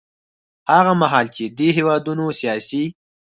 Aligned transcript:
هغه 0.73 0.93
مهال 1.01 1.27
چې 1.35 1.43
دې 1.57 1.69
هېوادونو 1.77 2.25
سیاسي 2.39 2.83